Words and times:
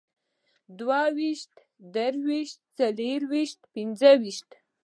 دوهويشت، 0.77 1.53
دريويشت، 1.95 2.59
څلرويشت، 2.77 3.59
پينځهويشت 3.73 4.49